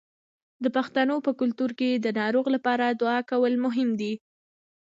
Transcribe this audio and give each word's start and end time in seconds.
د 0.63 0.65
پښتنو 0.75 1.15
په 1.25 1.31
کلتور 1.39 1.71
کې 1.79 1.89
د 1.93 2.07
ناروغ 2.19 2.45
لپاره 2.55 2.85
دعا 3.01 3.19
کول 3.31 3.53
مهم 3.65 3.89
دي. 3.99 4.13